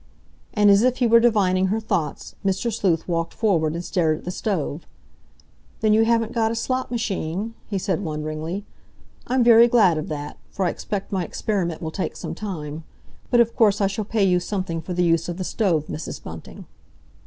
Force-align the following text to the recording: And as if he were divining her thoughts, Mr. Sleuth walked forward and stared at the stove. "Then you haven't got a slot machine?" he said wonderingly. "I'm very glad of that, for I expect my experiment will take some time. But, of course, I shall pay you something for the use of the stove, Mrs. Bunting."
And 0.55 0.71
as 0.71 0.81
if 0.81 0.97
he 0.97 1.05
were 1.05 1.19
divining 1.19 1.67
her 1.67 1.79
thoughts, 1.79 2.33
Mr. 2.43 2.73
Sleuth 2.73 3.07
walked 3.07 3.35
forward 3.35 3.75
and 3.75 3.85
stared 3.85 4.17
at 4.17 4.23
the 4.25 4.31
stove. 4.31 4.87
"Then 5.81 5.93
you 5.93 6.05
haven't 6.05 6.31
got 6.33 6.49
a 6.51 6.55
slot 6.55 6.89
machine?" 6.89 7.53
he 7.67 7.77
said 7.77 8.01
wonderingly. 8.01 8.65
"I'm 9.27 9.43
very 9.43 9.67
glad 9.67 9.99
of 9.99 10.07
that, 10.09 10.39
for 10.49 10.65
I 10.65 10.71
expect 10.71 11.11
my 11.11 11.23
experiment 11.23 11.83
will 11.83 11.91
take 11.91 12.15
some 12.15 12.33
time. 12.33 12.83
But, 13.29 13.41
of 13.41 13.55
course, 13.55 13.79
I 13.79 13.85
shall 13.85 14.03
pay 14.05 14.23
you 14.23 14.39
something 14.39 14.81
for 14.81 14.95
the 14.95 15.03
use 15.03 15.29
of 15.29 15.37
the 15.37 15.43
stove, 15.43 15.85
Mrs. 15.85 16.23
Bunting." 16.23 16.65